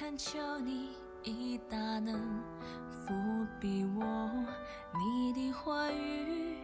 [0.00, 0.88] 恳求你
[1.24, 2.18] 以大能
[2.88, 3.12] 伏
[3.60, 4.30] 庇我，
[4.98, 6.56] 你的话语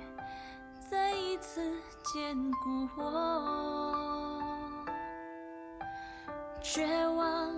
[0.90, 1.60] 再一次
[2.02, 4.72] 坚固我。
[6.62, 7.52] 绝望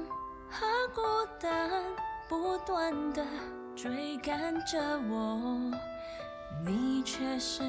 [0.51, 1.01] 和孤
[1.41, 1.71] 单
[2.29, 3.25] 不断的
[3.77, 5.71] 追赶着我，
[6.67, 7.63] 你却是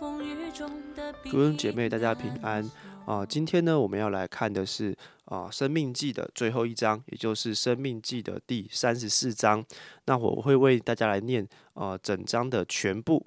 [0.00, 2.64] 风雨中的避各位姐妹，大家平安
[3.06, 3.24] 啊！
[3.24, 4.96] 今天呢，我们要来看的是
[5.26, 9.64] 啊《生命记》的最后一章，也就是《生命记》的第三十四章。
[10.06, 13.26] 那我会为大家来念啊整章的全部。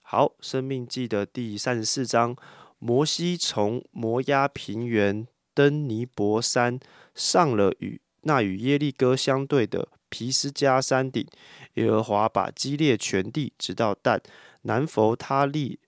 [0.00, 2.34] 好，《生命记》的第三十四章，
[2.78, 6.80] 摩西从摩押平原登尼伯山，
[7.14, 11.26] 上了与那与耶利哥相对的皮斯加山顶。
[11.74, 14.20] 耶和华把基列全地直到但，
[14.62, 15.78] 南弗他利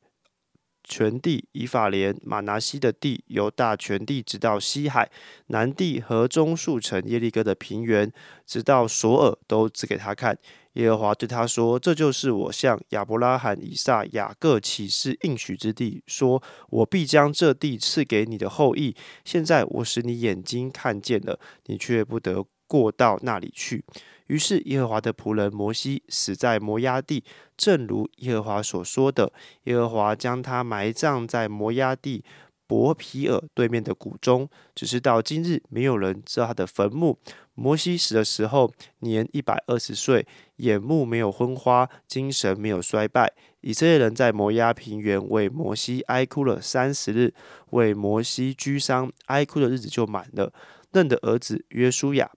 [0.90, 5.08] 全地、以法莲、马拿西的地、由大全地，直到西海
[5.46, 8.12] 南地和中数城耶利哥的平原，
[8.44, 10.36] 直到索尔，都指给他看。
[10.74, 18.94] 耶和华对他说：“这就是我向亚伯拉罕、以撒、雅各起誓应许之地，说我必将这地赐给你的后裔。
[19.24, 23.84] 现在我使你眼睛看见了，你却不得过到那里去。”
[24.28, 27.24] 于是耶和华的仆人摩西死在摩押地，
[27.56, 29.32] 正如耶和华所说的。
[29.64, 32.22] 耶和华将他埋葬在摩押地
[32.64, 37.18] 伯皮尔对面的谷中，只是到今日没有人知道他的坟墓。
[37.54, 40.24] 摩西死的时候年一百二十岁，
[40.58, 43.32] 眼目没有昏花，精神没有衰败。
[43.62, 47.34] 以色列人在摩押平原为摩西哀哭了三十日，
[47.70, 50.52] 为摩西居丧哀哭的日子就满了。
[50.92, 52.30] 嫩的儿子约书亚，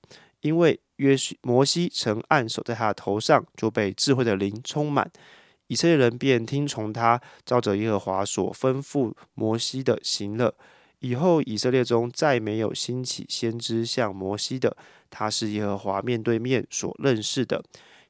[0.43, 5.09] 因为约摩西曾按手在他的头上，就被智慧的灵充满。
[5.67, 10.53] 以色列人便听从他，照着耶和华所吩咐摩西的行了。
[10.99, 14.75] 以后以色列中再没有兴起先知像摩西的，
[15.09, 17.63] 他是耶和华面对面所认识的。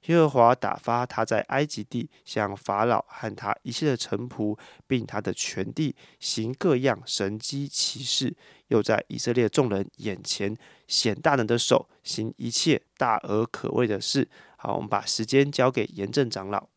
[0.08, 8.36] 耶和华打发他在埃及地向法老和他一切的臣仆，并他的全地行各样神机奇事，
[8.68, 10.54] 又在以色列众人眼前
[10.94, 14.30] 显大能的手，行一切大而可畏的事。
[14.56, 16.70] 好，我们把时间交给严正长老。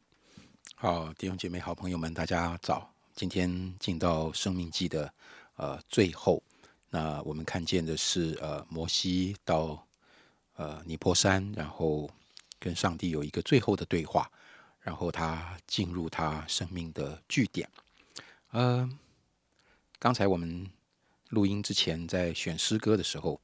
[0.75, 2.91] 好，弟兄姐妹、好朋友们，大家早！
[3.15, 5.13] 今天进到生命记的
[5.57, 6.43] 呃最后，
[6.89, 9.87] 那我们看见的是呃摩西到
[10.57, 12.09] 呃尼泊山，然后
[12.59, 14.31] 跟上帝有一个最后的对话，
[14.81, 17.69] 然后他进入他生命的据点。
[18.53, 18.89] 呃，
[19.99, 20.67] 刚才我们
[21.29, 23.39] 录音之前在选诗歌的时候，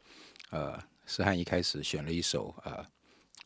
[0.53, 2.87] 呃，思翰一开始选了一首呃。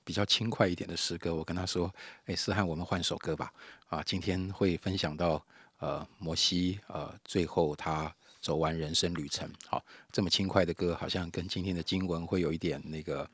[0.06, 1.92] 比较轻快一点的诗歌，我跟他说
[2.26, 3.52] ：“哎，思翰，我们换首歌吧。
[3.88, 5.44] 啊，今天会分享到
[5.80, 9.50] 呃摩西呃最后他走完人生旅程。
[9.66, 13.28] 好，这么轻快的歌，好像跟今天的经文会有一点那个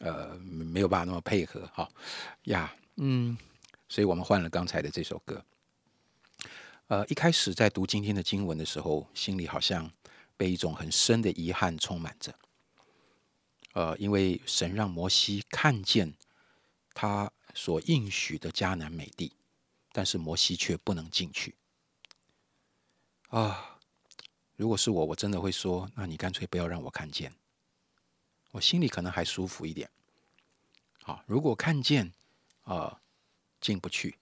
[0.00, 1.62] 呃没有办法那么配合。
[1.72, 1.88] 好
[2.46, 3.38] 呀，嗯，
[3.88, 5.40] 所以我们换了刚才的这首歌。
[6.88, 9.88] 呃，一开始在读今天的经文的时候，心里好像
[10.36, 12.34] 被一种很深的遗憾充满着。”
[13.76, 16.14] 呃，因为神让摩西看见
[16.94, 19.34] 他所应许的迦南美地，
[19.92, 21.54] 但是摩西却不能进去。
[23.28, 23.78] 啊，
[24.56, 27.34] 如果是我，我真的会说，那你干脆不要让我看见，
[28.52, 29.90] 我心里可能还舒服一点。
[31.02, 32.10] 好，如果看见
[32.62, 33.02] 啊
[33.60, 34.16] 进不去，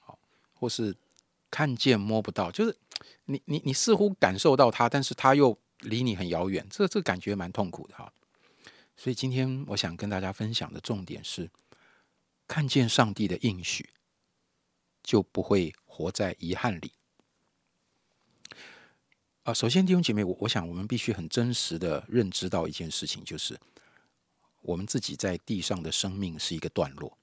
[0.00, 0.18] 好，
[0.54, 0.96] 或是
[1.52, 2.76] 看见摸不到，就是
[3.26, 8.12] 你你你似乎感受到他，但是他又离你很遥远，这这感觉蛮痛苦的哈。
[8.96, 11.50] 所以今天我想跟大家分享的重点是，
[12.48, 13.90] 看见上帝的应许，
[15.02, 16.92] 就不会活在遗憾里。
[19.42, 23.60] 啊，首先弟兄姐妹，我我想我们必须很真实的认知到一件事情，就是
[24.62, 27.16] 我们自己在地上的生命是一个段落，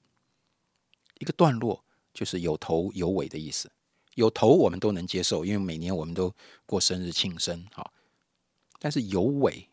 [1.18, 3.70] 一个段落就是有头有尾的意思。
[4.14, 6.32] 有头我们都能接受，因为每年我们都
[6.66, 7.92] 过生日庆生，好，
[8.78, 9.68] 但是有尾。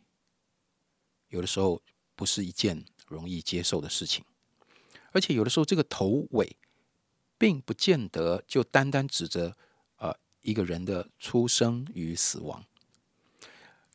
[1.32, 1.82] 有的时候
[2.16, 4.24] 不是一件容易接受的事情，
[5.12, 6.56] 而且有的时候这个头尾
[7.38, 9.56] 并不见得就单单指着
[9.98, 12.64] 呃一个人的出生与死亡。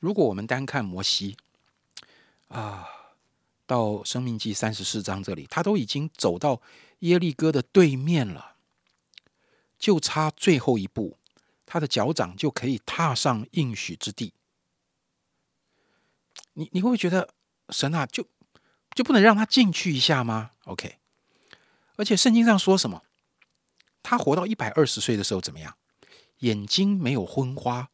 [0.01, 1.37] 如果我们单看摩西
[2.49, 2.87] 啊，
[3.67, 6.63] 到生命记三十四章这里，他都已经走到
[7.01, 8.57] 耶利哥的对面了，
[9.79, 11.19] 就差最后一步，
[11.67, 14.33] 他的脚掌就可以踏上应许之地。
[16.55, 17.35] 你你会不会觉得
[17.71, 18.27] 神啊，就
[18.95, 20.99] 就不能让他进去一下吗？OK，
[21.97, 23.03] 而且圣经上说什么？
[24.03, 25.77] 他活到一百二十岁的时候怎么样？
[26.39, 27.91] 眼睛没有昏花，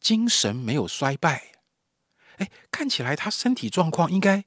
[0.00, 1.52] 精神没有衰败。
[2.38, 4.44] 哎，看起来他身体状况应该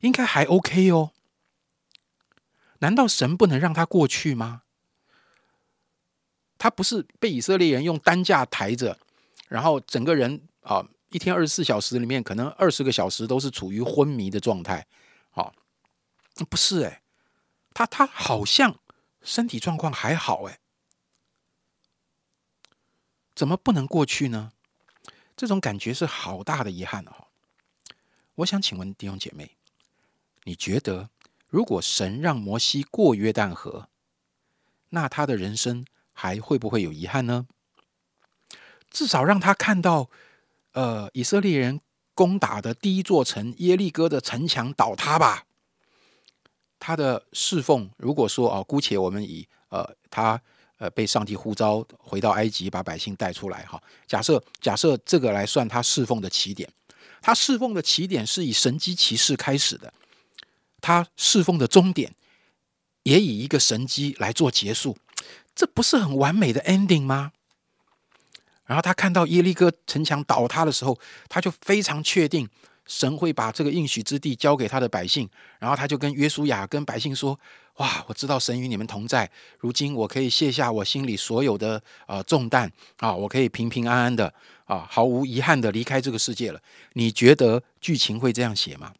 [0.00, 1.12] 应该还 OK 哦。
[2.78, 4.62] 难道神不能让他过去吗？
[6.56, 8.98] 他不是被以色列人用担架抬着，
[9.48, 14.86] 然后整个人啊，一天二十四小时里面，可能二十个小时都是处于昏迷的状态。
[15.30, 15.54] 好，
[16.48, 17.02] 不是哎，
[17.74, 18.80] 他他好像
[19.22, 20.58] 身体状况还好哎，
[23.34, 24.52] 怎么不能过去呢？
[25.36, 27.28] 这种感觉是好大的遗憾哦。
[28.36, 29.56] 我想请问弟兄姐妹，
[30.44, 31.10] 你觉得
[31.48, 33.88] 如果神让摩西过约旦河，
[34.90, 35.84] 那他的人生？
[36.12, 37.46] 还会不会有遗憾呢？
[38.90, 40.10] 至少让他看到，
[40.72, 41.80] 呃，以色列人
[42.14, 45.44] 攻打的第一座城耶利哥的城墙倒塌吧。
[46.78, 50.40] 他的侍奉，如果说啊，姑且我们以呃他
[50.78, 53.82] 呃被上帝呼召回到埃及，把百姓带出来哈。
[54.06, 56.66] 假设假设这个来算他侍奉的起点，
[57.20, 59.92] 他侍奉的起点是以神机骑士开始的，
[60.80, 62.14] 他侍奉的终点
[63.02, 64.96] 也以一个神机来做结束。
[65.54, 67.32] 这不是很完美的 ending 吗？
[68.70, 70.96] 然后他看到耶利哥城墙倒塌的时候，
[71.28, 72.48] 他就非常确定
[72.86, 75.28] 神会把这个应许之地交给他的百姓。
[75.58, 77.36] 然后他就跟约书亚跟百姓说
[77.78, 79.28] ：“哇，我知道神与你们同在，
[79.58, 84.32] 如今我可以卸下我心里所有的呃重担啊，我可以平平安安的
[84.66, 86.62] 啊，毫无遗憾的离开这个世界了。”
[86.94, 88.94] 你觉得剧情会这样写吗？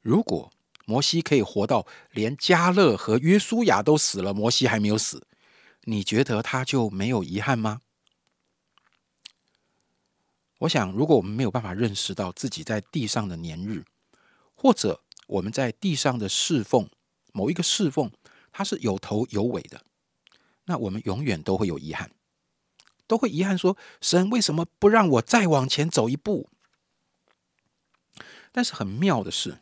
[0.00, 0.50] 如果？
[0.86, 5.24] 摩西可以活到连加勒和约书亚都死了，摩西还没有死，
[5.84, 7.80] 你觉得他就没有遗憾吗？
[10.58, 13.84] 我想，如果我们没有办法认识到自己在地上的年日，
[14.54, 16.90] 或者我们在地上的侍奉
[17.32, 18.10] 某一个侍奉，
[18.52, 19.84] 它是有头有尾的，
[20.66, 22.10] 那我们永远都会有遗憾，
[23.06, 26.50] 都会遗憾说：神为什么不让我再往前走一步？
[28.52, 29.60] 但是很妙的是。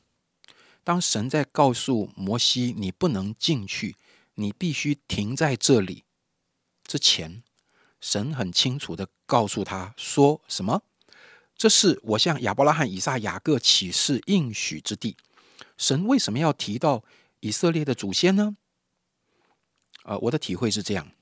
[0.83, 3.97] 当神在告诉摩西你不能进去，
[4.35, 6.05] 你必须停在这里
[6.89, 7.45] 之前，
[8.01, 10.83] 神很清楚的告诉他说：“什么？
[11.55, 15.17] 这是我向亚伯拉罕、以撒、雅各启示应许之地。”
[15.77, 17.05] 神为什么要提到
[17.41, 18.57] 以色列的祖先呢？
[20.05, 21.13] 呃，我的体会是这样：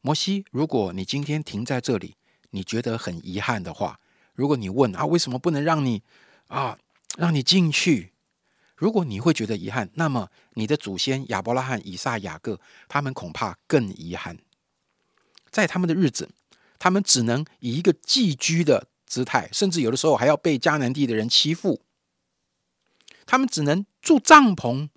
[0.00, 2.16] 摩西，如果你今天停在这里，
[2.50, 4.00] 你觉得很遗憾的话，
[4.32, 6.02] 如果你问啊，为什么不能让你
[6.46, 6.78] 啊，
[7.18, 8.14] 让你进去？
[8.74, 12.58] 如果你会觉得遗憾，那么你的祖先亚伯拉罕、以撒、雅各，
[12.88, 14.38] 他们恐怕更遗憾。
[15.50, 16.28] 在他们的日子，
[16.78, 21.82] 他们只能以一个寄居的姿态，甚至有的时候还要被迦南地的人欺负。
[23.26, 24.88] 他们只能住帐篷，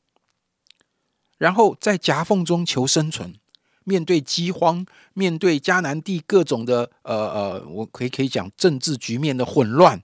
[1.38, 3.36] 然后在夹缝中求生存，
[3.84, 10.04] 面对饥荒，面对迦南地各种的呃呃，我可以可以讲政治局面的混乱。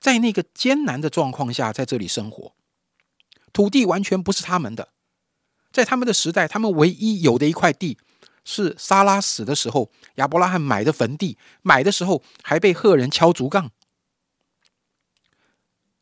[0.00, 2.54] 在那个艰难的状况下，在这里生活，
[3.52, 4.88] 土地完全不是他们的。
[5.70, 7.98] 在他们的时代，他们唯一有的一块地，
[8.44, 11.38] 是撒拉死的时候，亚伯拉罕买的坟地。
[11.62, 13.70] 买的时候还被赫人敲竹杠。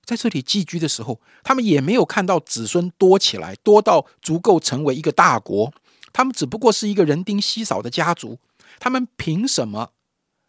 [0.05, 5.73] 在这里寄居的时候，他们也没有看到子孙多起来，多到足够成为一个大国。
[6.13, 8.39] 他们只不过是一个人丁稀少的家族。
[8.79, 9.93] 他们凭什么？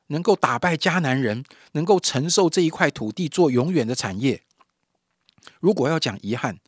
[0.08, 4.44] 能够打败迦南人，能够承受这一块土地做永远的产业。
[5.60, 6.60] 如果要讲遗憾，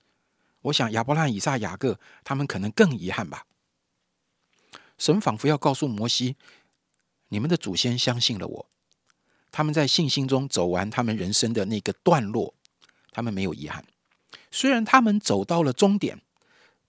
[0.62, 3.45] 我想亚伯拉罕、以撒、雅各他们可能更遗憾吧。
[5.03, 6.38] 神仿佛要告诉摩西：
[7.27, 8.69] 你们的祖先相信了我，
[9.51, 12.53] 他们在信心中走完他们人生的那个段落，
[13.12, 13.86] 他们没有遗憾。
[14.50, 16.22] 虽然他们走到了终点，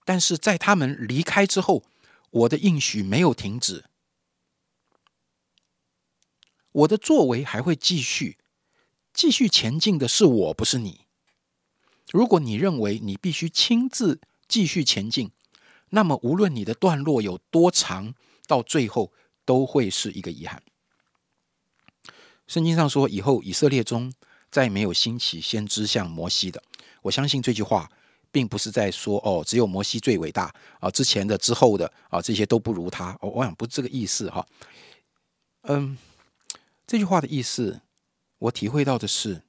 [0.05, 1.83] 但是在他们离开之后，
[2.31, 3.87] 我的应许没有停止。
[6.71, 8.39] 我的作为还会继续，
[9.13, 11.01] 继续前进的是我，不是你。
[12.13, 15.33] 如果你认为你必须亲自继续前进，
[15.91, 18.15] 那么无论你的段落有多长，
[18.47, 19.13] 到最后
[19.45, 20.63] 都会是一个遗憾。
[22.47, 24.13] 圣经上说，以后以色列中
[24.51, 26.63] 再没有兴起先知像摩西的。
[27.03, 27.91] 我相信这句话
[28.31, 33.17] 并不是在说哦，只有摩西最伟大啊，之前的、之后的啊，这些都不如他。
[33.21, 34.47] 我想不是这个意思哈。
[35.63, 35.97] 嗯。
[36.87, 37.81] 这句话的意思，
[38.39, 39.41] 我体会到的是，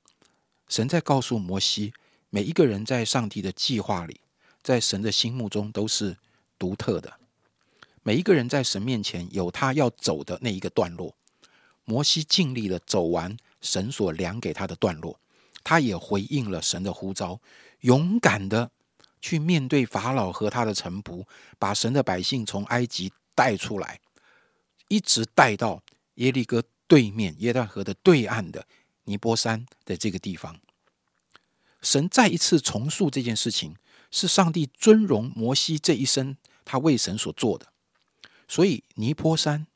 [0.69, 1.91] 神在告诉摩西，
[2.29, 4.21] 每一个人在上帝的计划里，
[4.63, 6.15] 在神的心目中都是
[6.57, 7.19] 独特的。
[8.03, 11.15] 每一个人在神面前有他要走的那一个段落。
[11.83, 15.19] 摩西尽力的走完神所量给他的段落，
[15.63, 17.39] 他也回应了神的呼召，
[17.81, 18.71] 勇敢的
[19.21, 21.25] 去面对法老和他的臣仆，
[21.59, 23.99] 把神的百姓从埃及带出来，
[24.87, 25.83] 一直带到
[26.15, 26.63] 耶利哥。
[26.87, 28.67] 对面耶旦河的对岸的
[29.05, 30.59] 尼泊山的这个地方。
[31.81, 33.75] 神再一次重塑这件事情，
[34.11, 37.67] 是上帝尊荣摩西这一生他为神所做的。
[38.47, 39.67] 所以尼泊山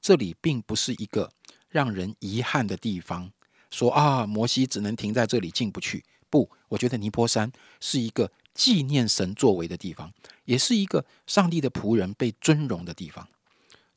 [0.00, 1.32] 这里并不是一个
[1.70, 3.32] 让人遗憾的地方，
[3.70, 6.04] 说啊，摩西只能停在这里进不去。
[6.28, 10.12] 不，我觉得尼泊山是一个纪念神作为的地方，
[10.44, 13.28] 也是一个上帝的仆人被尊荣的地方。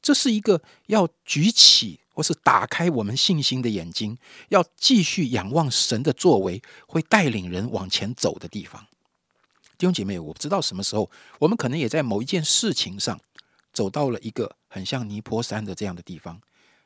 [0.01, 1.99] 这是一个要举起。
[2.11, 4.17] 或是打开我们信心的眼睛，
[4.49, 8.87] 要继续仰望神的作为，会带领人往前走的地方。
[9.79, 11.09] 弟兄姐妹，我不知道什么时候，
[11.39, 13.17] 我们可能也在某一件事情上
[13.71, 16.41] 走到了一个很像尼泊山的这样的地方。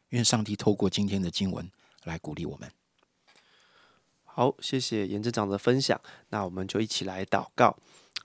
[0.10, 1.68] 愿上帝透过今天的经文
[2.04, 2.72] 来鼓励我们。
[4.24, 6.00] 好，谢谢严正长的分享。
[6.30, 7.76] 那我们就一起来祷告。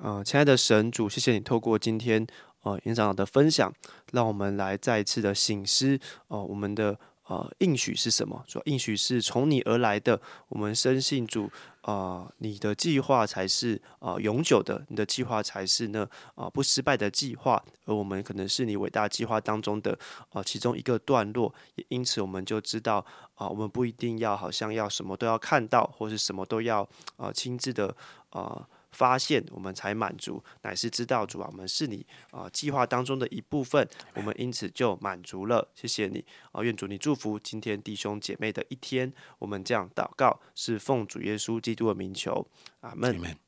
[0.01, 2.27] 嗯，亲爱的神主，谢谢你透过今天。
[2.63, 3.73] 呃，院长的分享，
[4.13, 5.99] 让我们来再一次的醒思。
[6.27, 6.99] 哦，我们的
[7.29, 8.43] 呃应许是什么？
[8.47, 10.21] 说应许是从你而来的。
[10.49, 11.51] 我们深信主
[11.83, 17.63] 啊，你的计划才是啊永久的，你的计划才是呢啊不失败的计划。
[17.85, 19.99] 而我们可能是你伟大计划当中的
[20.31, 21.55] 啊其中一个段落。
[21.77, 23.05] 也因此，我们就知道
[23.35, 27.95] 啊，我们不一定要好像要什么都要看到，或是什么都要啊亲自的
[28.31, 28.67] 啊。
[28.99, 35.69] 发现我们才满足，乃是知道主啊，我们是你啊计划当中的一部分，我们因此就满足了。
[35.73, 39.13] 谢谢你啊，愿主你祝福今天弟兄姐妹的一天。
[39.39, 42.45] 我们这样祷告，是奉主耶稣基督的名求，
[42.81, 43.39] 阿门。